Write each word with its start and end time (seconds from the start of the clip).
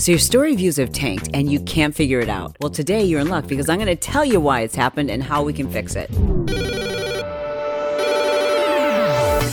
So 0.00 0.12
your 0.12 0.18
story 0.18 0.56
views 0.56 0.78
have 0.78 0.92
tanked 0.92 1.28
and 1.34 1.52
you 1.52 1.60
can't 1.60 1.94
figure 1.94 2.20
it 2.20 2.30
out. 2.30 2.56
Well, 2.60 2.70
today 2.70 3.04
you're 3.04 3.20
in 3.20 3.28
luck 3.28 3.46
because 3.46 3.68
I'm 3.68 3.76
going 3.76 3.86
to 3.86 3.96
tell 3.96 4.24
you 4.24 4.40
why 4.40 4.62
it's 4.62 4.74
happened 4.74 5.10
and 5.10 5.22
how 5.22 5.42
we 5.42 5.52
can 5.52 5.70
fix 5.70 5.94
it. 5.94 6.10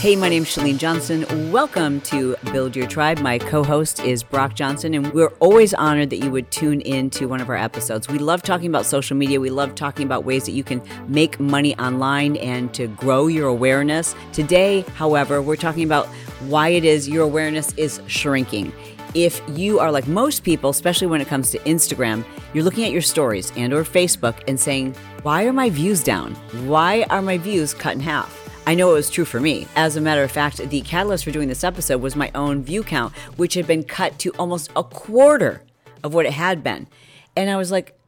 Hey, 0.00 0.16
my 0.16 0.30
name's 0.30 0.48
Chalene 0.48 0.78
Johnson. 0.78 1.52
Welcome 1.52 2.00
to 2.02 2.34
Build 2.52 2.74
Your 2.74 2.86
Tribe. 2.86 3.18
My 3.18 3.36
co 3.36 3.62
host 3.62 4.00
is 4.00 4.22
Brock 4.22 4.54
Johnson, 4.54 4.94
and 4.94 5.12
we're 5.12 5.32
always 5.40 5.74
honored 5.74 6.10
that 6.10 6.18
you 6.18 6.30
would 6.30 6.50
tune 6.50 6.80
in 6.82 7.10
to 7.10 7.26
one 7.26 7.40
of 7.40 7.50
our 7.50 7.56
episodes. 7.56 8.08
We 8.08 8.18
love 8.18 8.42
talking 8.42 8.68
about 8.68 8.86
social 8.86 9.16
media. 9.16 9.40
We 9.40 9.50
love 9.50 9.74
talking 9.74 10.06
about 10.06 10.24
ways 10.24 10.46
that 10.46 10.52
you 10.52 10.64
can 10.64 10.80
make 11.08 11.38
money 11.40 11.76
online 11.78 12.36
and 12.36 12.72
to 12.74 12.86
grow 12.86 13.26
your 13.26 13.48
awareness. 13.48 14.14
Today, 14.32 14.82
however, 14.94 15.42
we're 15.42 15.56
talking 15.56 15.84
about 15.84 16.06
why 16.46 16.68
it 16.68 16.84
is 16.84 17.08
your 17.08 17.24
awareness 17.24 17.74
is 17.74 18.00
shrinking 18.06 18.72
if 19.14 19.40
you 19.48 19.78
are 19.78 19.90
like 19.90 20.06
most 20.06 20.42
people 20.42 20.70
especially 20.70 21.06
when 21.06 21.20
it 21.20 21.28
comes 21.28 21.50
to 21.50 21.58
instagram 21.60 22.24
you're 22.52 22.64
looking 22.64 22.84
at 22.84 22.92
your 22.92 23.02
stories 23.02 23.52
and 23.56 23.72
or 23.72 23.82
facebook 23.82 24.42
and 24.46 24.58
saying 24.58 24.94
why 25.22 25.44
are 25.44 25.52
my 25.52 25.70
views 25.70 26.02
down 26.02 26.34
why 26.66 27.04
are 27.10 27.22
my 27.22 27.38
views 27.38 27.74
cut 27.74 27.94
in 27.94 28.00
half 28.00 28.34
I 28.68 28.74
know 28.74 28.90
it 28.90 28.94
was 28.96 29.08
true 29.08 29.24
for 29.24 29.40
me. 29.40 29.66
As 29.76 29.96
a 29.96 30.00
matter 30.02 30.22
of 30.22 30.30
fact, 30.30 30.58
the 30.58 30.82
catalyst 30.82 31.24
for 31.24 31.30
doing 31.30 31.48
this 31.48 31.64
episode 31.64 32.02
was 32.02 32.14
my 32.14 32.30
own 32.34 32.62
view 32.62 32.82
count, 32.82 33.14
which 33.38 33.54
had 33.54 33.66
been 33.66 33.82
cut 33.82 34.18
to 34.18 34.30
almost 34.32 34.70
a 34.76 34.84
quarter 34.84 35.62
of 36.04 36.12
what 36.12 36.26
it 36.26 36.34
had 36.34 36.62
been. 36.62 36.86
And 37.34 37.48
I 37.48 37.56
was 37.56 37.70
like, 37.70 37.98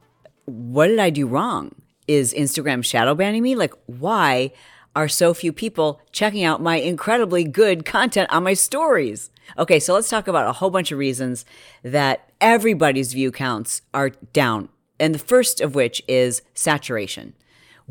what 0.45 0.85
did 0.85 0.99
I 0.99 1.09
do 1.09 1.25
wrong? 1.25 1.71
Is 2.07 2.31
Instagram 2.31 2.85
shadow 2.85 3.15
banning 3.15 3.41
me? 3.41 3.55
Like, 3.55 3.73
why 3.87 4.51
are 4.95 5.07
so 5.07 5.33
few 5.33 5.51
people 5.51 5.99
checking 6.11 6.43
out 6.43 6.61
my 6.61 6.75
incredibly 6.75 7.43
good 7.43 7.83
content 7.83 8.31
on 8.31 8.43
my 8.43 8.53
stories? 8.53 9.31
Okay, 9.57 9.79
so 9.79 9.93
let's 9.93 10.09
talk 10.09 10.27
about 10.27 10.47
a 10.47 10.53
whole 10.53 10.69
bunch 10.69 10.91
of 10.91 10.97
reasons 10.97 11.45
that 11.83 12.31
everybody's 12.39 13.13
view 13.13 13.31
counts 13.31 13.81
are 13.93 14.09
down. 14.33 14.69
And 14.99 15.15
the 15.15 15.19
first 15.19 15.61
of 15.61 15.75
which 15.75 16.01
is 16.07 16.41
saturation 16.53 17.33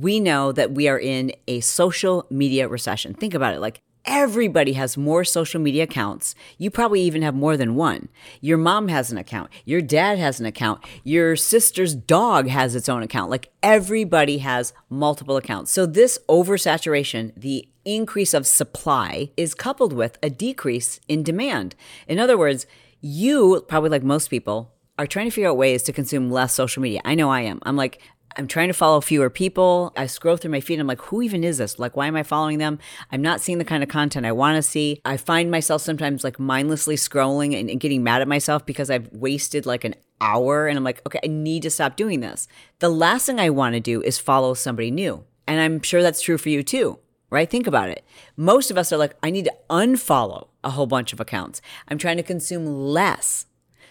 we 0.00 0.18
know 0.18 0.50
that 0.52 0.72
we 0.72 0.88
are 0.88 0.98
in 0.98 1.32
a 1.46 1.60
social 1.60 2.26
media 2.30 2.68
recession. 2.68 3.14
Think 3.14 3.34
about 3.34 3.54
it 3.54 3.60
like 3.60 3.80
everybody 4.04 4.72
has 4.74 4.96
more 4.96 5.24
social 5.24 5.60
media 5.60 5.84
accounts. 5.84 6.34
You 6.58 6.70
probably 6.70 7.02
even 7.02 7.22
have 7.22 7.34
more 7.34 7.56
than 7.56 7.74
one. 7.74 8.08
Your 8.40 8.58
mom 8.58 8.88
has 8.88 9.10
an 9.12 9.18
account, 9.18 9.50
your 9.64 9.80
dad 9.80 10.18
has 10.18 10.40
an 10.40 10.46
account, 10.46 10.84
your 11.04 11.36
sister's 11.36 11.94
dog 11.94 12.48
has 12.48 12.74
its 12.74 12.88
own 12.88 13.02
account. 13.02 13.30
Like 13.30 13.50
everybody 13.62 14.38
has 14.38 14.72
multiple 14.88 15.36
accounts. 15.36 15.70
So, 15.70 15.86
this 15.86 16.18
oversaturation, 16.28 17.32
the 17.36 17.68
increase 17.84 18.34
of 18.34 18.46
supply, 18.46 19.30
is 19.36 19.54
coupled 19.54 19.92
with 19.92 20.18
a 20.22 20.30
decrease 20.30 21.00
in 21.08 21.22
demand. 21.22 21.74
In 22.08 22.18
other 22.18 22.36
words, 22.36 22.66
you, 23.00 23.64
probably 23.68 23.90
like 23.90 24.02
most 24.02 24.28
people, 24.28 24.72
are 24.98 25.06
trying 25.06 25.26
to 25.26 25.30
figure 25.30 25.48
out 25.48 25.56
ways 25.56 25.82
to 25.84 25.92
consume 25.94 26.30
less 26.30 26.52
social 26.52 26.82
media. 26.82 27.00
I 27.06 27.14
know 27.14 27.30
I 27.30 27.40
am. 27.40 27.58
I'm 27.62 27.76
like, 27.76 28.02
I'm 28.36 28.46
trying 28.46 28.68
to 28.68 28.74
follow 28.74 29.00
fewer 29.00 29.28
people. 29.28 29.92
I 29.96 30.06
scroll 30.06 30.36
through 30.36 30.52
my 30.52 30.60
feed. 30.60 30.78
I'm 30.78 30.86
like, 30.86 31.00
who 31.02 31.20
even 31.22 31.42
is 31.42 31.58
this? 31.58 31.78
Like, 31.78 31.96
why 31.96 32.06
am 32.06 32.16
I 32.16 32.22
following 32.22 32.58
them? 32.58 32.78
I'm 33.10 33.22
not 33.22 33.40
seeing 33.40 33.58
the 33.58 33.64
kind 33.64 33.82
of 33.82 33.88
content 33.88 34.24
I 34.24 34.32
want 34.32 34.56
to 34.56 34.62
see. 34.62 35.00
I 35.04 35.16
find 35.16 35.50
myself 35.50 35.82
sometimes 35.82 36.22
like 36.22 36.38
mindlessly 36.38 36.96
scrolling 36.96 37.58
and, 37.58 37.68
and 37.68 37.80
getting 37.80 38.04
mad 38.04 38.22
at 38.22 38.28
myself 38.28 38.64
because 38.64 38.90
I've 38.90 39.08
wasted 39.12 39.66
like 39.66 39.84
an 39.84 39.94
hour 40.20 40.68
and 40.68 40.76
I'm 40.76 40.84
like, 40.84 41.02
okay, 41.06 41.20
I 41.24 41.28
need 41.28 41.62
to 41.62 41.70
stop 41.70 41.96
doing 41.96 42.20
this. 42.20 42.46
The 42.78 42.88
last 42.88 43.26
thing 43.26 43.40
I 43.40 43.50
want 43.50 43.74
to 43.74 43.80
do 43.80 44.00
is 44.02 44.18
follow 44.18 44.54
somebody 44.54 44.90
new. 44.90 45.24
And 45.46 45.60
I'm 45.60 45.82
sure 45.82 46.02
that's 46.02 46.22
true 46.22 46.38
for 46.38 46.50
you 46.50 46.62
too, 46.62 47.00
right? 47.30 47.50
Think 47.50 47.66
about 47.66 47.88
it. 47.88 48.04
Most 48.36 48.70
of 48.70 48.78
us 48.78 48.92
are 48.92 48.96
like, 48.96 49.16
I 49.22 49.30
need 49.30 49.46
to 49.46 49.54
unfollow 49.68 50.48
a 50.62 50.70
whole 50.70 50.86
bunch 50.86 51.12
of 51.12 51.20
accounts. 51.20 51.60
I'm 51.88 51.98
trying 51.98 52.18
to 52.18 52.22
consume 52.22 52.66
less 52.66 53.46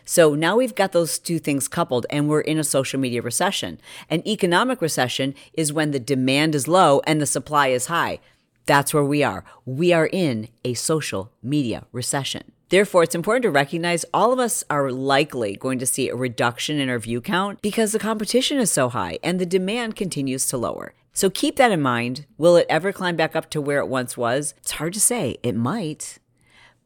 so 0.10 0.34
now 0.34 0.56
we've 0.56 0.74
got 0.74 0.92
those 0.92 1.20
two 1.20 1.38
things 1.38 1.68
coupled 1.68 2.08
and 2.10 2.28
we're 2.28 2.42
in 2.42 2.58
a 2.58 2.64
social 2.64 3.00
media 3.00 3.22
recession. 3.22 3.80
An 4.10 4.28
economic 4.28 4.82
recession 4.82 5.36
is 5.54 5.72
when 5.72 5.92
the 5.92 6.00
demand 6.00 6.56
is 6.56 6.68
low 6.68 7.00
and 7.06 7.22
the 7.22 7.28
supply 7.28 7.68
is 7.68 7.86
high. 7.86 8.18
That's 8.66 8.92
where 8.92 9.04
we 9.04 9.22
are. 9.22 9.46
We 9.68 9.94
are 9.94 10.08
in 10.08 10.48
a 10.66 10.74
social 10.74 11.32
media 11.44 11.86
recession. 11.92 12.54
Therefore, 12.70 13.04
it's 13.04 13.14
important 13.14 13.44
to 13.44 13.52
recognize 13.52 14.04
all 14.12 14.34
of 14.34 14.40
us 14.40 14.64
are 14.68 14.92
likely 14.92 15.56
going 15.56 15.78
to 15.78 15.86
see 15.86 16.10
a 16.10 16.16
reduction 16.16 16.80
in 16.80 16.90
our 16.90 16.98
view 16.98 17.22
count 17.22 17.62
because 17.62 17.92
the 17.92 18.00
competition 18.00 18.58
is 18.58 18.72
so 18.72 18.90
high 18.90 19.20
and 19.24 19.40
the 19.40 19.46
demand 19.46 19.96
continues 19.96 20.48
to 20.48 20.58
lower. 20.58 20.96
So 21.14 21.30
keep 21.30 21.56
that 21.58 21.72
in 21.72 21.84
mind. 21.84 22.26
Will 22.36 22.56
it 22.56 22.66
ever 22.68 22.92
climb 22.92 23.16
back 23.16 23.36
up 23.36 23.52
to 23.52 23.62
where 23.62 23.78
it 23.78 23.88
once 23.88 24.18
was? 24.18 24.56
It's 24.58 24.72
hard 24.72 24.94
to 24.94 25.00
say. 25.00 25.38
It 25.44 25.56
might. 25.56 26.18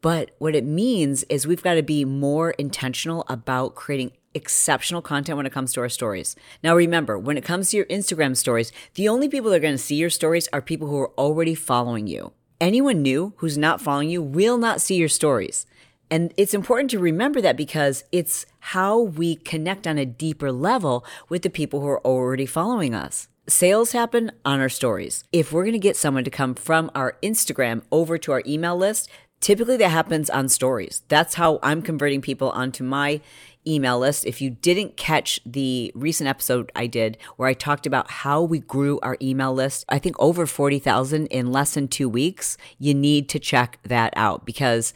But 0.03 0.31
what 0.37 0.53
it 0.53 0.65
means 0.65 1.23
is 1.29 1.47
we've 1.47 1.63
got 1.63 1.75
to 1.75 1.81
be 1.81 2.03
more 2.03 2.51
intentional 2.51 3.23
about 3.29 3.73
creating 3.73 4.11
exceptional 4.33 5.01
content 5.01 5.37
when 5.37 5.45
it 5.45 5.53
comes 5.53 5.71
to 5.73 5.79
our 5.79 5.87
stories. 5.87 6.35
Now, 6.61 6.75
remember, 6.75 7.17
when 7.17 7.37
it 7.37 7.45
comes 7.45 7.69
to 7.69 7.77
your 7.77 7.85
Instagram 7.85 8.35
stories, 8.35 8.73
the 8.95 9.07
only 9.07 9.29
people 9.29 9.49
that 9.49 9.57
are 9.57 9.61
going 9.61 9.75
to 9.75 9.77
see 9.77 9.95
your 9.95 10.09
stories 10.09 10.49
are 10.51 10.61
people 10.61 10.89
who 10.89 10.99
are 10.99 11.11
already 11.17 11.55
following 11.55 12.07
you. 12.07 12.33
Anyone 12.59 13.01
new 13.01 13.33
who's 13.37 13.57
not 13.57 13.79
following 13.79 14.09
you 14.09 14.21
will 14.21 14.57
not 14.57 14.81
see 14.81 14.95
your 14.95 15.07
stories. 15.07 15.65
And 16.11 16.33
it's 16.35 16.53
important 16.53 16.91
to 16.91 16.99
remember 16.99 17.39
that 17.39 17.55
because 17.55 18.03
it's 18.11 18.45
how 18.59 18.99
we 18.99 19.37
connect 19.37 19.87
on 19.87 19.97
a 19.97 20.05
deeper 20.05 20.51
level 20.51 21.05
with 21.29 21.43
the 21.43 21.49
people 21.49 21.79
who 21.79 21.87
are 21.87 22.05
already 22.05 22.45
following 22.45 22.93
us. 22.93 23.29
Sales 23.49 23.91
happen 23.91 24.31
on 24.45 24.61
our 24.61 24.69
stories. 24.69 25.25
If 25.33 25.51
we're 25.51 25.63
going 25.63 25.73
to 25.73 25.79
get 25.79 25.97
someone 25.97 26.23
to 26.23 26.29
come 26.29 26.55
from 26.55 26.89
our 26.95 27.17
Instagram 27.21 27.81
over 27.91 28.17
to 28.17 28.31
our 28.31 28.41
email 28.47 28.77
list, 28.77 29.09
Typically, 29.43 29.75
that 29.75 29.89
happens 29.89 30.29
on 30.29 30.47
stories. 30.47 31.01
That's 31.09 31.33
how 31.33 31.59
I'm 31.61 31.81
converting 31.81 32.21
people 32.21 32.49
onto 32.51 32.81
my 32.81 33.19
email 33.67 33.99
list. 33.99 34.25
If 34.25 34.39
you 34.39 34.49
didn't 34.49 34.95
catch 34.95 35.37
the 35.45 35.91
recent 35.93 36.29
episode 36.29 36.71
I 36.77 36.87
did 36.87 37.17
where 37.35 37.49
I 37.49 37.53
talked 37.53 37.85
about 37.85 38.09
how 38.09 38.41
we 38.41 38.59
grew 38.59 39.01
our 39.01 39.17
email 39.21 39.53
list, 39.53 39.83
I 39.89 39.99
think 39.99 40.15
over 40.17 40.45
40,000 40.45 41.27
in 41.27 41.51
less 41.51 41.73
than 41.73 41.89
two 41.89 42.07
weeks, 42.07 42.57
you 42.79 42.93
need 42.93 43.27
to 43.29 43.37
check 43.37 43.79
that 43.83 44.13
out 44.15 44.45
because 44.45 44.93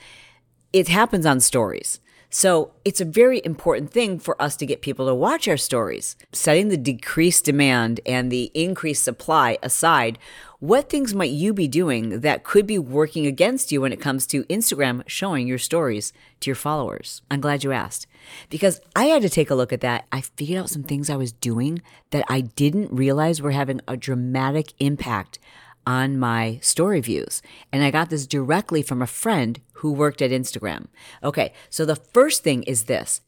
it 0.72 0.88
happens 0.88 1.26
on 1.26 1.42
stories. 1.42 2.00
So 2.30 2.74
it's 2.84 3.00
a 3.00 3.06
very 3.06 3.42
important 3.46 3.92
thing 3.92 4.20
for 4.20 4.40
us 4.42 4.58
to 4.58 4.66
get 4.66 4.82
people 4.82 5.08
to 5.08 5.16
watch 5.16 5.48
our 5.48 5.58
stories. 5.58 6.18
Setting 6.34 6.68
the 6.68 6.78
decreased 6.78 7.46
demand 7.46 8.02
and 8.06 8.30
the 8.30 8.52
increased 8.54 9.04
supply 9.04 9.58
aside, 9.64 10.20
what 10.60 10.90
things 10.90 11.14
might 11.14 11.32
you 11.32 11.54
be 11.54 11.68
doing 11.68 12.20
that 12.22 12.44
could 12.44 12.68
be 12.68 12.80
working 12.80 13.26
against 13.26 13.72
you 13.72 13.82
when 13.82 13.94
it 13.94 14.02
comes 14.02 14.28
to 14.28 14.44
Instagram 14.46 15.04
showing 15.08 15.48
your 15.48 15.58
stories 15.58 16.12
to 16.42 16.50
your 16.50 16.56
followers? 16.56 17.22
I'm 17.32 17.40
glad 17.40 17.64
you 17.64 17.72
asked 17.72 18.08
because 18.50 18.82
I 18.96 19.06
had 19.06 19.22
to 19.22 19.30
take 19.30 19.50
a 19.50 19.56
look 19.56 19.72
at 19.72 19.82
that. 19.82 20.06
I 20.12 20.22
figured 20.22 20.60
out 20.60 20.70
some 20.70 20.84
things 20.84 21.10
I 21.10 21.16
was 21.16 21.32
doing 21.32 21.82
that 22.10 22.26
I 22.28 22.42
didn't 22.42 22.92
realize 22.92 23.42
were 23.42 23.52
having 23.52 23.80
a 23.88 23.96
dramatic 23.96 24.74
impact 24.80 25.40
on 25.88 26.20
my 26.20 26.60
story 26.62 27.00
views. 27.00 27.42
And 27.72 27.82
I 27.82 27.92
got 27.92 28.10
this 28.10 28.28
directly 28.28 28.84
from 28.84 29.02
a 29.02 29.08
friend 29.08 29.62
who 29.76 29.94
worked 29.94 30.22
at 30.22 30.32
Instagram. 30.32 30.88
Okay, 31.24 31.54
so 31.70 31.86
the 31.86 31.96
first 31.96 32.44
thing 32.44 32.64
is 32.64 32.84
this 32.84 33.22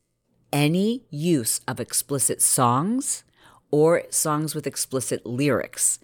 any 0.51 1.03
use 1.09 1.61
of 1.67 1.79
explicit 1.79 2.41
songs 2.41 3.23
or 3.71 4.03
songs 4.09 4.53
with 4.53 4.67
explicit 4.67 5.25
lyrics 5.25 5.99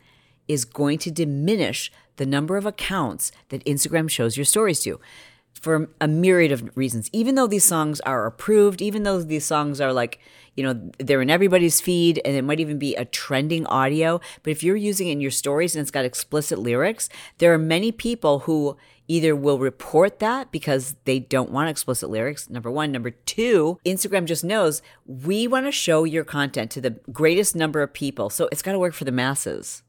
is 0.47 0.63
going 0.63 0.97
to 0.99 1.11
diminish 1.11 1.91
the 2.15 2.25
number 2.25 2.55
of 2.55 2.65
accounts 2.65 3.33
that 3.49 3.65
Instagram 3.65 4.09
shows 4.09 4.37
your 4.37 4.45
stories 4.45 4.79
to 4.81 4.99
for 5.59 5.89
a 5.99 6.07
myriad 6.07 6.51
of 6.51 6.69
reasons. 6.75 7.09
Even 7.11 7.35
though 7.35 7.47
these 7.47 7.63
songs 7.63 7.99
are 8.01 8.25
approved, 8.25 8.81
even 8.81 9.03
though 9.03 9.21
these 9.21 9.45
songs 9.45 9.81
are 9.81 9.93
like, 9.93 10.19
you 10.55 10.63
know, 10.63 10.91
they're 10.99 11.21
in 11.21 11.29
everybody's 11.29 11.81
feed 11.81 12.21
and 12.23 12.35
it 12.35 12.43
might 12.43 12.59
even 12.59 12.77
be 12.77 12.95
a 12.95 13.05
trending 13.05 13.65
audio, 13.67 14.21
but 14.43 14.51
if 14.51 14.63
you're 14.63 14.75
using 14.75 15.07
it 15.07 15.13
in 15.13 15.21
your 15.21 15.31
stories 15.31 15.75
and 15.75 15.81
it's 15.81 15.91
got 15.91 16.05
explicit 16.05 16.59
lyrics, 16.59 17.09
there 17.39 17.53
are 17.53 17.57
many 17.57 17.91
people 17.91 18.39
who 18.39 18.77
either 19.07 19.35
will 19.35 19.59
report 19.59 20.19
that 20.19 20.51
because 20.51 20.95
they 21.05 21.19
don't 21.19 21.51
want 21.51 21.69
explicit 21.69 22.09
lyrics. 22.09 22.49
Number 22.49 22.71
one. 22.71 22.91
Number 22.91 23.11
two, 23.11 23.79
Instagram 23.85 24.25
just 24.25 24.43
knows 24.43 24.81
we 25.05 25.47
want 25.47 25.65
to 25.65 25.71
show 25.71 26.03
your 26.03 26.23
content 26.23 26.71
to 26.71 26.81
the 26.81 26.91
greatest 27.11 27.55
number 27.55 27.81
of 27.81 27.93
people. 27.93 28.29
So 28.29 28.47
it's 28.51 28.61
got 28.61 28.71
to 28.71 28.79
work 28.79 28.93
for 28.93 29.03
the 29.03 29.11
masses. 29.11 29.83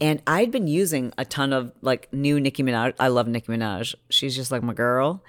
And 0.00 0.22
I'd 0.26 0.50
been 0.50 0.68
using 0.68 1.12
a 1.18 1.24
ton 1.24 1.52
of 1.52 1.72
like 1.82 2.12
new 2.12 2.38
Nicki 2.40 2.62
Minaj. 2.62 2.94
I 3.00 3.08
love 3.08 3.26
Nicki 3.26 3.52
Minaj. 3.52 3.94
She's 4.10 4.36
just 4.36 4.52
like 4.52 4.62
my 4.62 4.74
girl. 4.74 5.22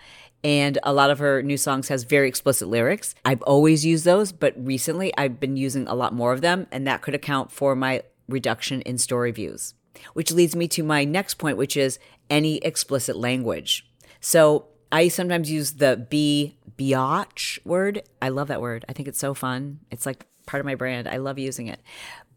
and 0.43 0.77
a 0.83 0.93
lot 0.93 1.09
of 1.09 1.19
her 1.19 1.41
new 1.41 1.57
songs 1.57 1.89
has 1.89 2.03
very 2.03 2.27
explicit 2.27 2.67
lyrics. 2.67 3.13
I've 3.25 3.41
always 3.43 3.85
used 3.85 4.05
those, 4.05 4.31
but 4.31 4.53
recently 4.57 5.13
I've 5.17 5.39
been 5.39 5.57
using 5.57 5.87
a 5.87 5.95
lot 5.95 6.13
more 6.13 6.31
of 6.33 6.41
them, 6.41 6.67
and 6.71 6.87
that 6.87 7.01
could 7.01 7.13
account 7.15 7.51
for 7.51 7.75
my 7.75 8.03
reduction 8.27 8.81
in 8.83 8.97
story 8.97 9.31
views. 9.31 9.73
Which 10.13 10.31
leads 10.31 10.55
me 10.55 10.67
to 10.69 10.83
my 10.83 11.03
next 11.03 11.35
point, 11.35 11.57
which 11.57 11.75
is 11.75 11.99
any 12.29 12.57
explicit 12.59 13.17
language. 13.17 13.85
So 14.21 14.67
I 14.91 15.09
sometimes 15.09 15.51
use 15.51 15.73
the 15.73 16.07
be 16.09 16.55
biatch 16.77 17.59
word. 17.65 18.03
I 18.21 18.29
love 18.29 18.47
that 18.47 18.61
word. 18.61 18.85
I 18.87 18.93
think 18.93 19.09
it's 19.09 19.19
so 19.19 19.33
fun. 19.33 19.79
It's 19.91 20.05
like 20.05 20.25
part 20.45 20.61
of 20.61 20.65
my 20.65 20.75
brand. 20.75 21.07
I 21.07 21.17
love 21.17 21.37
using 21.37 21.67
it. 21.67 21.81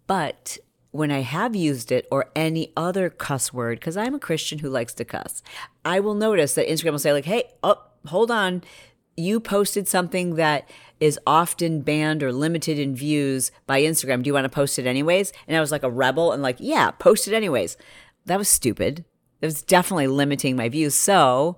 But 0.09 0.59
when 0.93 1.11
I 1.11 1.21
have 1.21 1.57
used 1.57 1.91
it 1.91 2.07
or 2.11 2.31
any 2.37 2.73
other 2.77 3.11
cuss 3.11 3.53
word, 3.53 3.81
because 3.81 3.97
I'm 3.97 4.15
a 4.15 4.21
Christian 4.21 4.61
who 4.61 4.69
likes 4.69 4.95
to 4.95 5.05
cuss, 5.05 5.43
I 5.85 6.01
will 6.01 6.15
notice 6.15 6.55
that 6.55 6.69
Instagram 6.69 6.93
will 6.93 6.99
say, 6.99 7.13
like, 7.13 7.25
hey, 7.25 7.45
oh, 7.63 7.83
hold 8.07 8.31
on. 8.31 8.63
You 9.17 9.41
posted 9.41 9.89
something 9.89 10.37
that 10.37 10.69
is 11.01 11.19
often 11.27 11.81
banned 11.81 12.23
or 12.23 12.33
limited 12.33 12.79
in 12.79 12.95
views 12.95 13.51
by 13.67 13.83
Instagram. 13.83 14.23
Do 14.23 14.29
you 14.29 14.35
want 14.35 14.45
to 14.45 14.51
post 14.51 14.79
it 14.79 14.87
anyways? 14.87 15.33
And 15.49 15.57
I 15.57 15.61
was 15.61 15.73
like 15.73 15.83
a 15.83 15.91
rebel 15.91 16.33
and 16.33 16.43
like, 16.43 16.57
yeah, 16.61 16.91
post 16.93 17.27
it 17.27 17.35
anyways. 17.35 17.77
That 18.27 18.39
was 18.39 18.49
stupid. 18.49 19.05
It 19.41 19.47
was 19.47 19.63
definitely 19.63 20.07
limiting 20.07 20.57
my 20.57 20.69
views. 20.69 20.95
So, 20.95 21.57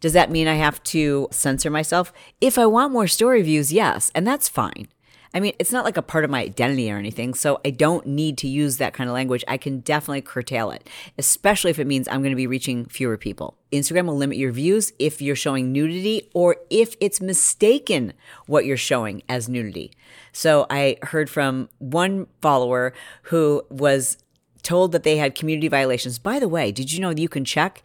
does 0.00 0.12
that 0.12 0.30
mean 0.30 0.48
I 0.48 0.54
have 0.54 0.82
to 0.84 1.28
censor 1.30 1.70
myself? 1.70 2.12
If 2.40 2.58
I 2.58 2.66
want 2.66 2.92
more 2.92 3.06
story 3.06 3.42
views, 3.42 3.72
yes, 3.72 4.10
and 4.14 4.26
that's 4.26 4.48
fine. 4.48 4.88
I 5.36 5.40
mean, 5.40 5.52
it's 5.58 5.70
not 5.70 5.84
like 5.84 5.98
a 5.98 6.02
part 6.02 6.24
of 6.24 6.30
my 6.30 6.40
identity 6.40 6.90
or 6.90 6.96
anything, 6.96 7.34
so 7.34 7.60
I 7.62 7.68
don't 7.68 8.06
need 8.06 8.38
to 8.38 8.48
use 8.48 8.78
that 8.78 8.94
kind 8.94 9.10
of 9.10 9.12
language. 9.12 9.44
I 9.46 9.58
can 9.58 9.80
definitely 9.80 10.22
curtail 10.22 10.70
it, 10.70 10.88
especially 11.18 11.70
if 11.70 11.78
it 11.78 11.86
means 11.86 12.08
I'm 12.08 12.22
going 12.22 12.30
to 12.30 12.36
be 12.36 12.46
reaching 12.46 12.86
fewer 12.86 13.18
people. 13.18 13.54
Instagram 13.70 14.06
will 14.06 14.16
limit 14.16 14.38
your 14.38 14.50
views 14.50 14.94
if 14.98 15.20
you're 15.20 15.36
showing 15.36 15.72
nudity 15.72 16.30
or 16.32 16.56
if 16.70 16.96
it's 17.00 17.20
mistaken 17.20 18.14
what 18.46 18.64
you're 18.64 18.78
showing 18.78 19.22
as 19.28 19.46
nudity. 19.46 19.92
So 20.32 20.64
I 20.70 20.96
heard 21.02 21.28
from 21.28 21.68
one 21.80 22.28
follower 22.40 22.94
who 23.24 23.62
was 23.68 24.16
told 24.62 24.92
that 24.92 25.02
they 25.02 25.18
had 25.18 25.34
community 25.34 25.68
violations. 25.68 26.18
By 26.18 26.38
the 26.38 26.48
way, 26.48 26.72
did 26.72 26.94
you 26.94 27.00
know 27.00 27.10
you 27.10 27.28
can 27.28 27.44
check 27.44 27.82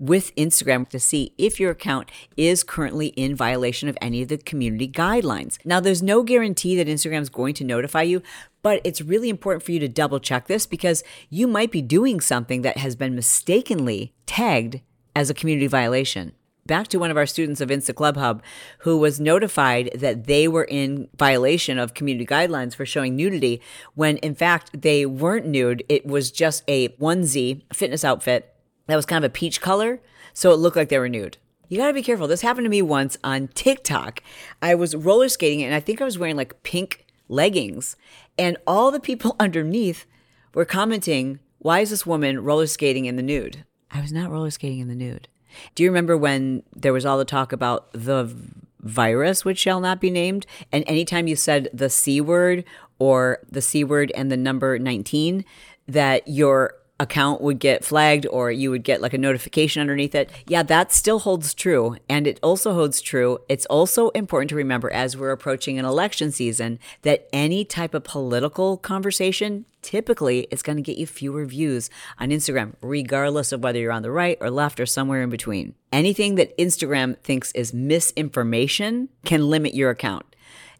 with 0.00 0.34
Instagram 0.34 0.88
to 0.88 0.98
see 0.98 1.34
if 1.38 1.60
your 1.60 1.70
account 1.70 2.10
is 2.36 2.64
currently 2.64 3.08
in 3.08 3.36
violation 3.36 3.88
of 3.88 3.98
any 4.00 4.22
of 4.22 4.28
the 4.28 4.38
community 4.38 4.88
guidelines. 4.88 5.58
Now, 5.64 5.78
there's 5.78 6.02
no 6.02 6.24
guarantee 6.24 6.74
that 6.76 6.88
Instagram 6.88 7.20
is 7.20 7.28
going 7.28 7.54
to 7.54 7.64
notify 7.64 8.02
you, 8.02 8.22
but 8.62 8.80
it's 8.82 9.02
really 9.02 9.28
important 9.28 9.62
for 9.62 9.72
you 9.72 9.78
to 9.78 9.88
double 9.88 10.18
check 10.18 10.46
this 10.46 10.66
because 10.66 11.04
you 11.28 11.46
might 11.46 11.70
be 11.70 11.82
doing 11.82 12.20
something 12.20 12.62
that 12.62 12.78
has 12.78 12.96
been 12.96 13.14
mistakenly 13.14 14.14
tagged 14.26 14.80
as 15.14 15.28
a 15.28 15.34
community 15.34 15.66
violation 15.66 16.32
back 16.70 16.86
to 16.86 16.98
one 16.98 17.10
of 17.10 17.16
our 17.16 17.26
students 17.26 17.60
of 17.60 17.68
Insta 17.68 17.92
Club 17.92 18.16
Hub 18.16 18.44
who 18.80 18.96
was 18.96 19.18
notified 19.18 19.90
that 19.92 20.28
they 20.28 20.46
were 20.46 20.62
in 20.62 21.08
violation 21.18 21.80
of 21.80 21.94
community 21.94 22.24
guidelines 22.24 22.76
for 22.76 22.86
showing 22.86 23.16
nudity 23.16 23.60
when 23.94 24.18
in 24.18 24.36
fact 24.36 24.80
they 24.80 25.04
weren't 25.04 25.46
nude. 25.46 25.82
It 25.88 26.06
was 26.06 26.30
just 26.30 26.62
a 26.68 26.90
onesie 26.90 27.62
fitness 27.72 28.04
outfit 28.04 28.54
that 28.90 28.96
was 28.96 29.06
kind 29.06 29.24
of 29.24 29.30
a 29.30 29.32
peach 29.32 29.60
color, 29.60 30.00
so 30.32 30.52
it 30.52 30.56
looked 30.56 30.76
like 30.76 30.88
they 30.88 30.98
were 30.98 31.08
nude. 31.08 31.38
You 31.68 31.78
gotta 31.78 31.92
be 31.92 32.02
careful. 32.02 32.26
This 32.26 32.40
happened 32.40 32.64
to 32.64 32.70
me 32.70 32.82
once 32.82 33.16
on 33.22 33.48
TikTok. 33.48 34.22
I 34.60 34.74
was 34.74 34.96
roller 34.96 35.28
skating 35.28 35.62
and 35.62 35.74
I 35.74 35.80
think 35.80 36.00
I 36.00 36.04
was 36.04 36.18
wearing 36.18 36.36
like 36.36 36.62
pink 36.62 37.06
leggings, 37.28 37.96
and 38.36 38.56
all 38.66 38.90
the 38.90 39.00
people 39.00 39.36
underneath 39.40 40.06
were 40.54 40.64
commenting, 40.64 41.38
Why 41.58 41.80
is 41.80 41.90
this 41.90 42.06
woman 42.06 42.42
roller 42.42 42.66
skating 42.66 43.04
in 43.04 43.16
the 43.16 43.22
nude? 43.22 43.64
I 43.90 44.00
was 44.00 44.12
not 44.12 44.30
roller 44.30 44.50
skating 44.50 44.80
in 44.80 44.88
the 44.88 44.94
nude. 44.94 45.28
Do 45.74 45.82
you 45.82 45.90
remember 45.90 46.16
when 46.16 46.62
there 46.74 46.92
was 46.92 47.04
all 47.04 47.18
the 47.18 47.24
talk 47.24 47.52
about 47.52 47.92
the 47.92 48.34
virus, 48.80 49.44
which 49.44 49.58
shall 49.58 49.80
not 49.80 50.00
be 50.00 50.10
named? 50.10 50.46
And 50.72 50.84
anytime 50.86 51.26
you 51.26 51.36
said 51.36 51.68
the 51.72 51.90
C 51.90 52.20
word 52.20 52.64
or 52.98 53.40
the 53.50 53.62
C 53.62 53.84
word 53.84 54.12
and 54.14 54.30
the 54.30 54.36
number 54.36 54.78
19, 54.78 55.44
that 55.88 56.26
your 56.26 56.74
account 57.00 57.40
would 57.40 57.58
get 57.58 57.84
flagged 57.84 58.26
or 58.26 58.52
you 58.52 58.70
would 58.70 58.84
get 58.84 59.00
like 59.00 59.14
a 59.14 59.18
notification 59.18 59.80
underneath 59.80 60.14
it. 60.14 60.30
Yeah, 60.46 60.62
that 60.64 60.92
still 60.92 61.20
holds 61.20 61.54
true. 61.54 61.96
And 62.08 62.26
it 62.26 62.38
also 62.42 62.74
holds 62.74 63.00
true. 63.00 63.38
It's 63.48 63.66
also 63.66 64.10
important 64.10 64.50
to 64.50 64.56
remember 64.56 64.92
as 64.92 65.16
we're 65.16 65.32
approaching 65.32 65.78
an 65.78 65.84
election 65.84 66.30
season 66.30 66.78
that 67.02 67.28
any 67.32 67.64
type 67.64 67.94
of 67.94 68.04
political 68.04 68.76
conversation 68.76 69.64
typically 69.82 70.46
is 70.50 70.62
going 70.62 70.76
to 70.76 70.82
get 70.82 70.98
you 70.98 71.06
fewer 71.06 71.46
views 71.46 71.88
on 72.18 72.28
Instagram, 72.28 72.74
regardless 72.82 73.50
of 73.50 73.62
whether 73.62 73.78
you're 73.78 73.92
on 73.92 74.02
the 74.02 74.10
right 74.10 74.36
or 74.40 74.50
left 74.50 74.78
or 74.78 74.84
somewhere 74.84 75.22
in 75.22 75.30
between. 75.30 75.74
Anything 75.90 76.34
that 76.34 76.56
Instagram 76.58 77.18
thinks 77.20 77.50
is 77.52 77.72
misinformation 77.72 79.08
can 79.24 79.48
limit 79.48 79.74
your 79.74 79.88
account. 79.88 80.29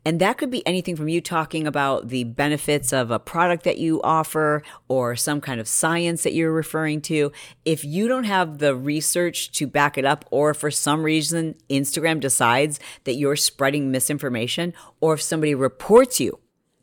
And 0.04 0.18
that 0.20 0.38
could 0.38 0.50
be 0.50 0.66
anything 0.66 0.96
from 0.96 1.08
you 1.08 1.20
talking 1.20 1.66
about 1.66 2.08
the 2.08 2.24
benefits 2.24 2.92
of 2.92 3.10
a 3.10 3.18
product 3.18 3.64
that 3.64 3.78
you 3.78 4.00
offer 4.02 4.62
or 4.88 5.14
some 5.14 5.40
kind 5.42 5.60
of 5.60 5.68
science 5.68 6.22
that 6.22 6.32
you're 6.32 6.52
referring 6.52 7.02
to. 7.02 7.32
If 7.66 7.84
you 7.84 8.08
don't 8.08 8.24
have 8.24 8.58
the 8.58 8.74
research 8.74 9.52
to 9.52 9.66
back 9.66 9.98
it 9.98 10.06
up, 10.06 10.24
or 10.30 10.54
for 10.54 10.70
some 10.70 11.02
reason 11.02 11.54
Instagram 11.68 12.18
decides 12.20 12.80
that 13.04 13.14
you're 13.14 13.36
spreading 13.36 13.90
misinformation, 13.90 14.72
or 15.00 15.14
if 15.14 15.22
somebody 15.22 15.54
reports 15.54 16.18
you 16.18 16.38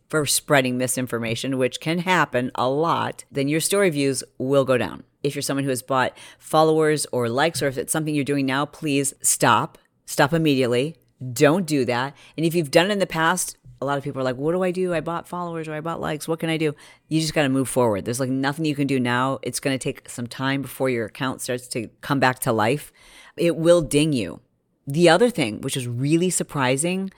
for 0.10 0.26
spreading 0.26 0.78
misinformation, 0.78 1.58
which 1.58 1.80
can 1.80 2.00
happen 2.00 2.52
a 2.56 2.70
lot, 2.70 3.26
then 3.32 3.48
your 3.48 3.60
story 3.60 3.90
views 3.90 4.24
will 4.38 4.64
go 4.64 4.78
down. 4.78 5.04
If 5.24 5.36
you're 5.36 5.42
someone 5.42 5.64
who 5.64 5.72
has 5.72 5.82
bought 5.82 6.16
followers 6.38 7.08
or 7.12 7.28
likes, 7.30 7.62
or 7.64 7.68
if 7.68 7.78
it's 7.78 7.92
something 7.92 8.14
you're 8.14 8.24
doing 8.24 8.46
now, 8.46 8.66
please 8.66 9.14
stop. 9.22 9.78
Stop 10.06 10.34
immediately 10.34 10.96
don't 11.34 11.66
do 11.66 11.86
that. 11.86 12.16
And 12.36 12.46
if 12.46 12.56
you've 12.56 12.72
done 12.72 12.88
it 12.88 12.92
in 12.92 13.00
the 13.00 13.08
past, 13.08 13.58
a 13.82 13.86
lot 13.86 13.98
of 13.98 14.04
people 14.04 14.22
are 14.22 14.24
like, 14.24 14.38
what 14.38 14.54
do 14.54 14.64
I 14.64 14.72
do? 14.72 14.94
I 14.94 15.02
bought 15.02 15.28
followers 15.28 15.68
or 15.68 15.74
I 15.74 15.82
bought 15.82 16.02
likes. 16.02 16.28
What 16.28 16.40
can 16.40 16.50
I 16.50 16.58
do? 16.58 16.74
You 17.08 17.22
just 17.22 17.34
got 17.34 17.44
to 17.44 17.50
move 17.50 17.70
forward. 17.70 18.06
There's 18.06 18.20
like 18.20 18.30
nothing 18.30 18.66
you 18.66 18.76
can 18.76 18.88
do 18.88 19.00
now. 19.00 19.40
It's 19.44 19.60
going 19.60 19.78
to 19.78 19.84
take 19.84 20.10
some 20.10 20.28
time 20.28 20.62
before 20.62 20.90
your 20.90 21.06
account 21.06 21.42
starts 21.42 21.68
to 21.70 21.90
come 22.02 22.20
back 22.20 22.40
to 22.40 22.52
life. 22.52 22.92
It 23.36 23.56
will 23.56 23.82
ding 23.82 24.14
you. 24.14 24.42
The 24.88 25.10
other 25.10 25.30
thing, 25.30 25.62
which 25.62 25.78
is 25.78 25.88
really 25.88 26.30
surprising 26.30 27.12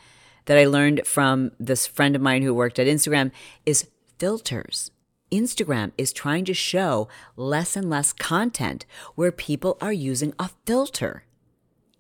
that 0.45 0.57
I 0.57 0.65
learned 0.65 1.05
from 1.05 1.51
this 1.59 1.87
friend 1.87 2.15
of 2.15 2.21
mine 2.21 2.41
who 2.41 2.53
worked 2.53 2.79
at 2.79 2.87
Instagram, 2.87 3.31
is 3.65 3.87
filters. 4.17 4.91
Instagram 5.31 5.91
is 5.97 6.11
trying 6.11 6.43
to 6.45 6.53
show 6.53 7.07
less 7.35 7.75
and 7.75 7.89
less 7.89 8.11
content 8.11 8.85
where 9.15 9.31
people 9.31 9.77
are 9.79 9.93
using 9.93 10.33
a 10.39 10.49
filter. 10.65 11.23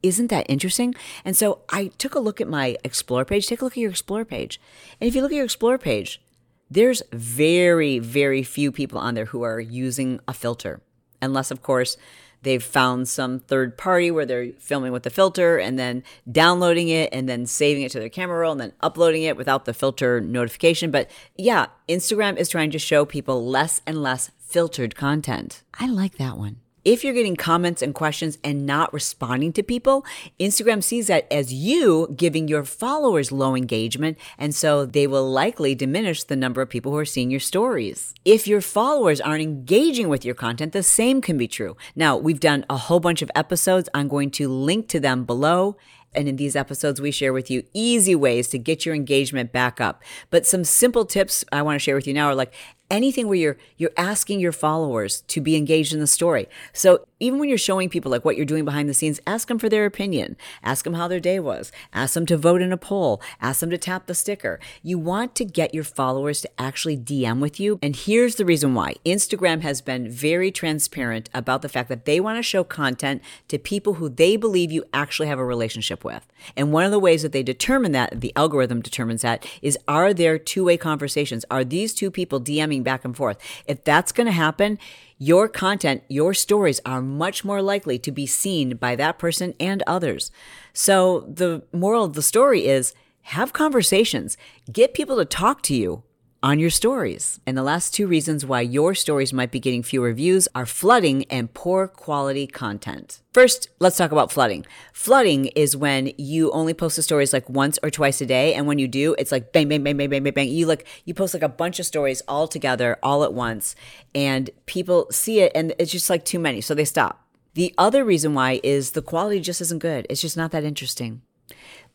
Isn't 0.01 0.27
that 0.27 0.45
interesting? 0.49 0.95
And 1.25 1.35
so 1.35 1.59
I 1.69 1.87
took 1.97 2.15
a 2.15 2.19
look 2.19 2.39
at 2.39 2.47
my 2.47 2.77
Explore 2.83 3.25
page. 3.25 3.47
Take 3.47 3.61
a 3.61 3.65
look 3.65 3.73
at 3.73 3.81
your 3.81 3.91
Explore 3.91 4.25
page. 4.25 4.59
And 4.99 5.07
if 5.07 5.15
you 5.15 5.21
look 5.21 5.31
at 5.31 5.35
your 5.35 5.45
Explore 5.45 5.77
page, 5.77 6.21
there's 6.69 7.01
very, 7.11 7.99
very 7.99 8.43
few 8.43 8.71
people 8.71 8.99
on 8.99 9.15
there 9.15 9.25
who 9.25 9.41
are 9.41 9.59
using 9.59 10.19
a 10.27 10.33
filter. 10.33 10.81
Unless, 11.21 11.51
of 11.51 11.61
course, 11.61 11.97
they've 12.43 12.63
found 12.63 13.09
some 13.09 13.39
third 13.39 13.77
party 13.77 14.11
where 14.11 14.25
they're 14.25 14.51
filming 14.59 14.91
with 14.91 15.03
the 15.03 15.09
filter 15.09 15.57
and 15.57 15.77
then 15.77 16.03
downloading 16.31 16.87
it 16.87 17.09
and 17.11 17.27
then 17.27 17.45
saving 17.45 17.83
it 17.83 17.91
to 17.91 17.99
their 17.99 18.09
camera 18.09 18.37
roll 18.39 18.53
and 18.53 18.61
then 18.61 18.73
uploading 18.81 19.23
it 19.23 19.35
without 19.35 19.65
the 19.65 19.73
filter 19.73 20.21
notification. 20.21 20.91
But 20.91 21.09
yeah, 21.35 21.67
Instagram 21.89 22.37
is 22.37 22.49
trying 22.49 22.71
to 22.71 22.79
show 22.79 23.03
people 23.03 23.45
less 23.45 23.81
and 23.85 24.01
less 24.01 24.31
filtered 24.37 24.95
content. 24.95 25.63
I 25.79 25.87
like 25.87 26.17
that 26.17 26.37
one. 26.37 26.57
If 26.85 27.03
you're 27.03 27.13
getting 27.13 27.35
comments 27.35 27.81
and 27.81 27.93
questions 27.93 28.37
and 28.43 28.65
not 28.65 28.93
responding 28.93 29.51
to 29.53 29.63
people, 29.63 30.05
Instagram 30.39 30.81
sees 30.81 31.07
that 31.07 31.27
as 31.31 31.51
you 31.51 32.13
giving 32.15 32.47
your 32.47 32.63
followers 32.63 33.31
low 33.31 33.53
engagement, 33.53 34.17
and 34.37 34.55
so 34.55 34.85
they 34.85 35.05
will 35.05 35.29
likely 35.29 35.75
diminish 35.75 36.23
the 36.23 36.37
number 36.37 36.61
of 36.61 36.69
people 36.69 36.93
who 36.93 36.97
are 36.97 37.05
seeing 37.05 37.31
your 37.31 37.41
stories. 37.41 38.13
If 38.23 38.47
your 38.47 38.61
followers 38.61 39.19
aren't 39.19 39.41
engaging 39.41 40.07
with 40.07 40.23
your 40.23 40.35
content, 40.35 40.71
the 40.71 40.83
same 40.83 41.21
can 41.21 41.37
be 41.37 41.47
true. 41.49 41.75
Now, 41.95 42.15
we've 42.15 42.39
done 42.39 42.65
a 42.69 42.77
whole 42.77 43.01
bunch 43.01 43.21
of 43.21 43.31
episodes. 43.35 43.89
I'm 43.93 44.07
going 44.07 44.31
to 44.31 44.47
link 44.47 44.87
to 44.89 44.99
them 44.99 45.25
below. 45.25 45.75
And 46.13 46.27
in 46.27 46.37
these 46.37 46.55
episodes, 46.55 46.99
we 46.99 47.11
share 47.11 47.33
with 47.33 47.51
you 47.51 47.63
easy 47.73 48.15
ways 48.15 48.47
to 48.49 48.57
get 48.57 48.85
your 48.85 48.95
engagement 48.95 49.51
back 49.51 49.79
up. 49.79 50.01
But 50.31 50.47
some 50.47 50.63
simple 50.63 51.05
tips 51.05 51.45
I 51.51 51.61
want 51.61 51.75
to 51.75 51.79
share 51.79 51.95
with 51.95 52.07
you 52.07 52.15
now 52.15 52.27
are 52.27 52.35
like 52.35 52.53
anything 52.89 53.27
where 53.27 53.37
you're 53.37 53.57
you're 53.77 53.91
asking 53.97 54.39
your 54.39 54.51
followers 54.51 55.21
to 55.27 55.41
be 55.41 55.55
engaged 55.55 55.93
in 55.93 55.99
the 55.99 56.07
story. 56.07 56.47
So 56.73 57.05
even 57.19 57.39
when 57.39 57.49
you're 57.49 57.57
showing 57.57 57.89
people 57.89 58.11
like 58.11 58.23
what 58.23 58.37
you're 58.37 58.45
doing 58.45 58.65
behind 58.65 58.89
the 58.89 58.93
scenes, 58.93 59.19
ask 59.27 59.47
them 59.47 59.59
for 59.59 59.69
their 59.69 59.85
opinion. 59.85 60.37
Ask 60.63 60.83
them 60.83 60.93
how 60.93 61.07
their 61.07 61.19
day 61.19 61.39
was. 61.39 61.71
Ask 61.93 62.13
them 62.13 62.25
to 62.27 62.37
vote 62.37 62.61
in 62.61 62.71
a 62.71 62.77
poll. 62.77 63.21
Ask 63.41 63.59
them 63.59 63.69
to 63.69 63.77
tap 63.77 64.05
the 64.05 64.15
sticker. 64.15 64.59
You 64.83 64.97
want 64.97 65.35
to 65.35 65.45
get 65.45 65.73
your 65.73 65.83
followers 65.83 66.41
to 66.41 66.49
actually 66.57 66.97
DM 66.97 67.39
with 67.39 67.59
you. 67.59 67.79
And 67.81 67.95
here's 67.95 68.35
the 68.35 68.45
reason 68.45 68.73
why. 68.73 68.95
Instagram 69.05 69.61
has 69.61 69.81
been 69.81 70.09
very 70.09 70.51
transparent 70.51 71.29
about 71.33 71.61
the 71.61 71.69
fact 71.69 71.89
that 71.89 72.05
they 72.05 72.19
want 72.19 72.37
to 72.37 72.43
show 72.43 72.63
content 72.63 73.21
to 73.47 73.57
people 73.57 73.95
who 73.95 74.09
they 74.09 74.35
believe 74.35 74.71
you 74.71 74.83
actually 74.93 75.27
have 75.27 75.39
a 75.39 75.45
relationship 75.45 76.03
with. 76.03 76.25
And 76.55 76.71
one 76.71 76.85
of 76.85 76.91
the 76.91 76.99
ways 76.99 77.21
that 77.23 77.31
they 77.31 77.43
determine 77.43 77.91
that, 77.93 78.21
the 78.21 78.33
algorithm 78.35 78.81
determines 78.81 79.21
that, 79.21 79.45
is 79.61 79.77
are 79.87 80.13
there 80.13 80.37
two-way 80.37 80.77
conversations? 80.77 81.45
Are 81.51 81.63
these 81.63 81.93
two 81.93 82.11
people 82.11 82.39
DMing 82.39 82.83
back 82.83 83.03
and 83.03 83.15
forth? 83.15 83.37
If 83.65 83.83
that's 83.83 84.11
going 84.11 84.27
to 84.27 84.31
happen, 84.31 84.79
your 85.19 85.49
content, 85.49 86.01
your 86.07 86.33
stories 86.33 86.79
are 86.85 87.01
much 87.01 87.43
more 87.43 87.61
likely 87.61 87.99
to 87.99 88.11
be 88.11 88.25
seen 88.25 88.77
by 88.77 88.95
that 88.95 89.19
person 89.19 89.53
and 89.59 89.83
others. 89.85 90.31
So 90.73 91.25
the 91.31 91.63
moral 91.73 92.05
of 92.05 92.13
the 92.13 92.21
story 92.21 92.65
is 92.65 92.93
have 93.23 93.51
conversations, 93.51 94.37
get 94.71 94.93
people 94.93 95.17
to 95.17 95.25
talk 95.25 95.61
to 95.63 95.75
you 95.75 96.03
on 96.41 96.59
your 96.59 96.69
stories. 96.69 97.39
And 97.45 97.57
the 97.57 97.63
last 97.63 97.93
two 97.93 98.07
reasons 98.07 98.45
why 98.45 98.61
your 98.61 98.95
stories 98.95 99.33
might 99.33 99.51
be 99.51 99.59
getting 99.59 99.83
fewer 99.83 100.13
views 100.13 100.47
are 100.55 100.65
flooding 100.65 101.25
and 101.25 101.53
poor 101.53 101.87
quality 101.87 102.47
content. 102.47 103.21
First, 103.33 103.69
let's 103.79 103.97
talk 103.97 104.11
about 104.11 104.31
flooding. 104.31 104.65
Flooding 104.93 105.47
is 105.47 105.75
when 105.75 106.11
you 106.17 106.51
only 106.51 106.73
post 106.73 106.95
the 106.95 107.03
stories 107.03 107.33
like 107.33 107.49
once 107.49 107.77
or 107.83 107.89
twice 107.89 108.21
a 108.21 108.25
day. 108.25 108.53
And 108.53 108.67
when 108.67 108.79
you 108.79 108.87
do, 108.87 109.15
it's 109.17 109.31
like 109.31 109.51
bang, 109.51 109.67
bang, 109.67 109.83
bang, 109.83 109.97
bang, 109.97 110.09
bang, 110.09 110.23
bang, 110.23 110.33
bang. 110.33 110.47
You 110.47 110.65
like, 110.65 110.87
you 111.05 111.13
post 111.13 111.33
like 111.33 111.43
a 111.43 111.49
bunch 111.49 111.79
of 111.79 111.85
stories 111.85 112.21
all 112.27 112.47
together, 112.47 112.97
all 113.03 113.23
at 113.23 113.33
once. 113.33 113.75
And 114.15 114.49
people 114.65 115.07
see 115.11 115.41
it 115.41 115.51
and 115.53 115.73
it's 115.77 115.91
just 115.91 116.09
like 116.09 116.23
too 116.23 116.39
many. 116.39 116.61
So 116.61 116.73
they 116.73 116.85
stop. 116.85 117.25
The 117.55 117.73
other 117.77 118.05
reason 118.05 118.33
why 118.33 118.61
is 118.63 118.91
the 118.91 119.01
quality 119.01 119.41
just 119.41 119.59
isn't 119.59 119.79
good. 119.79 120.07
It's 120.09 120.21
just 120.21 120.37
not 120.37 120.51
that 120.51 120.63
interesting. 120.63 121.21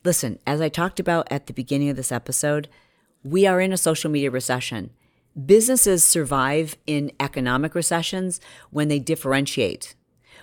Listen, 0.04 0.38
as 0.46 0.60
I 0.60 0.68
talked 0.68 1.00
about 1.00 1.26
at 1.30 1.46
the 1.46 1.54
beginning 1.54 1.88
of 1.88 1.96
this 1.96 2.12
episode, 2.12 2.68
we 3.25 3.47
are 3.47 3.61
in 3.61 3.73
a 3.73 3.76
social 3.76 4.11
media 4.11 4.31
recession. 4.31 4.90
Businesses 5.47 6.04
survive 6.04 6.76
in 6.87 7.11
economic 7.19 7.75
recessions 7.75 8.40
when 8.71 8.88
they 8.88 8.99
differentiate, 9.00 9.95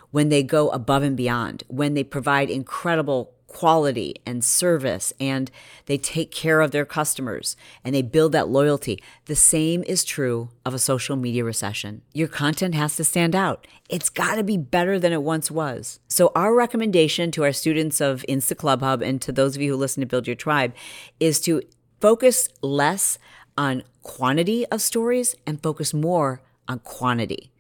when 0.10 0.30
they 0.30 0.44
go 0.44 0.70
above 0.70 1.04
and 1.04 1.16
beyond, 1.16 1.64
when 1.68 1.94
they 1.94 2.04
provide 2.04 2.50
incredible 2.50 3.34
quality 3.48 4.16
and 4.26 4.44
service 4.44 5.12
and 5.20 5.52
they 5.86 5.98
take 5.98 6.32
care 6.32 6.62
of 6.62 6.72
their 6.72 6.86
customers 6.86 7.58
and 7.84 7.94
they 7.94 8.02
build 8.02 8.32
that 8.32 8.48
loyalty. 8.48 9.02
The 9.26 9.36
same 9.36 9.84
is 9.84 10.06
true 10.06 10.50
of 10.66 10.74
a 10.74 10.80
social 10.80 11.18
media 11.18 11.44
recession. 11.44 12.02
Your 12.14 12.30
content 12.30 12.76
has 12.76 12.96
to 12.96 13.04
stand 13.04 13.36
out. 13.36 13.68
It's 13.90 14.10
got 14.10 14.36
to 14.36 14.44
be 14.44 14.58
better 14.58 14.98
than 14.98 15.12
it 15.12 15.22
once 15.22 15.52
was. 15.52 16.00
So 16.08 16.32
our 16.34 16.56
recommendation 16.56 17.30
to 17.32 17.44
our 17.44 17.52
students 17.52 18.00
of 18.00 18.26
Insta 18.28 18.56
Club 18.56 18.82
Hub 18.82 19.02
and 19.02 19.22
to 19.22 19.34
those 19.34 19.58
of 19.58 19.62
you 19.62 19.74
who 19.74 19.78
listen 19.78 20.00
to 20.00 20.08
Build 20.08 20.28
Your 20.28 20.36
Tribe 20.36 20.74
is 21.20 21.42
to 21.42 21.62
focus 22.02 22.50
less 22.62 23.18
on 23.58 23.84
quantity 24.02 24.66
of 24.68 24.82
stories 24.82 25.36
and 25.46 25.62
focus 25.62 25.94
more 25.94 26.42
on 26.68 26.80
quantity. 26.80 27.52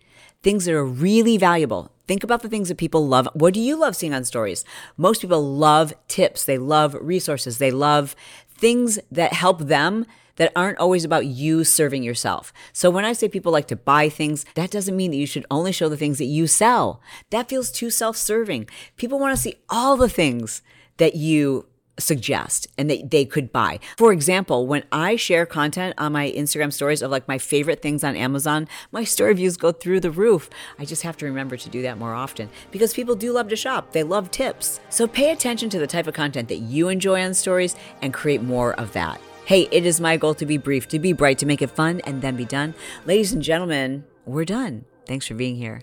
Things 0.41 0.65
that 0.65 0.73
are 0.73 0.85
really 0.85 1.37
valuable. 1.37 1.91
Think 2.07 2.23
about 2.23 2.41
the 2.41 2.49
things 2.49 2.67
that 2.69 2.77
people 2.77 3.07
love. 3.07 3.29
What 3.33 3.53
do 3.53 3.59
you 3.59 3.75
love 3.77 3.95
seeing 3.95 4.13
on 4.13 4.25
stories? 4.25 4.65
Most 4.97 5.21
people 5.21 5.55
love 5.55 5.93
tips. 6.07 6.43
They 6.43 6.57
love 6.57 6.95
resources. 6.99 7.59
They 7.59 7.71
love 7.71 8.15
things 8.49 8.99
that 9.11 9.33
help 9.33 9.59
them 9.59 10.05
that 10.37 10.51
aren't 10.55 10.79
always 10.79 11.05
about 11.05 11.27
you 11.27 11.63
serving 11.63 12.01
yourself. 12.01 12.51
So 12.73 12.89
when 12.89 13.05
I 13.05 13.13
say 13.13 13.29
people 13.29 13.51
like 13.51 13.67
to 13.67 13.75
buy 13.75 14.09
things, 14.09 14.45
that 14.55 14.71
doesn't 14.71 14.95
mean 14.95 15.11
that 15.11 15.17
you 15.17 15.27
should 15.27 15.45
only 15.51 15.71
show 15.71 15.87
the 15.87 15.97
things 15.97 16.17
that 16.17 16.25
you 16.25 16.47
sell. 16.47 16.99
That 17.29 17.47
feels 17.47 17.69
too 17.69 17.91
self-serving. 17.91 18.67
People 18.97 19.19
want 19.19 19.35
to 19.35 19.41
see 19.41 19.55
all 19.69 19.97
the 19.97 20.09
things 20.09 20.63
that 20.97 21.15
you 21.15 21.67
suggest 22.01 22.67
and 22.77 22.89
they, 22.89 23.03
they 23.03 23.25
could 23.25 23.51
buy. 23.51 23.79
For 23.97 24.11
example, 24.11 24.67
when 24.67 24.83
I 24.91 25.15
share 25.15 25.45
content 25.45 25.95
on 25.97 26.11
my 26.13 26.31
Instagram 26.31 26.73
stories 26.73 27.01
of 27.01 27.11
like 27.11 27.27
my 27.27 27.37
favorite 27.37 27.81
things 27.81 28.03
on 28.03 28.15
Amazon, 28.15 28.67
my 28.91 29.03
story 29.03 29.33
views 29.33 29.57
go 29.57 29.71
through 29.71 29.99
the 29.99 30.11
roof. 30.11 30.49
I 30.79 30.85
just 30.85 31.03
have 31.03 31.17
to 31.17 31.25
remember 31.25 31.57
to 31.57 31.69
do 31.69 31.81
that 31.83 31.97
more 31.97 32.13
often 32.13 32.49
because 32.71 32.93
people 32.93 33.15
do 33.15 33.31
love 33.31 33.47
to 33.49 33.55
shop. 33.55 33.91
They 33.91 34.03
love 34.03 34.31
tips. 34.31 34.79
So 34.89 35.07
pay 35.07 35.31
attention 35.31 35.69
to 35.69 35.79
the 35.79 35.87
type 35.87 36.07
of 36.07 36.13
content 36.13 36.49
that 36.49 36.59
you 36.59 36.89
enjoy 36.89 37.23
on 37.23 37.33
stories 37.33 37.75
and 38.01 38.13
create 38.13 38.41
more 38.41 38.73
of 38.79 38.93
that. 38.93 39.21
Hey, 39.45 39.67
it 39.71 39.85
is 39.85 39.99
my 39.99 40.17
goal 40.17 40.33
to 40.35 40.45
be 40.45 40.57
brief, 40.57 40.87
to 40.89 40.99
be 40.99 41.13
bright, 41.13 41.37
to 41.39 41.45
make 41.45 41.61
it 41.61 41.71
fun, 41.71 41.99
and 42.05 42.21
then 42.21 42.35
be 42.35 42.45
done. 42.45 42.73
Ladies 43.05 43.33
and 43.33 43.41
gentlemen, 43.41 44.05
we're 44.25 44.45
done. 44.45 44.85
Thanks 45.05 45.27
for 45.27 45.33
being 45.33 45.55
here. 45.55 45.81